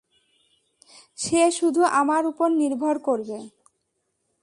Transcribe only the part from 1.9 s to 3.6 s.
আমার উপর নির্ভর করবে!